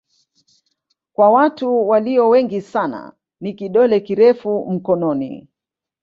[1.13, 5.47] Kwa watu walio wengi sana ni kidole kirefu mkononi.